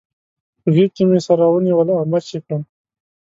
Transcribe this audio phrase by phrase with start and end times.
[0.61, 2.61] په غېږ کې مې سره ونیول او مچ يې کړم.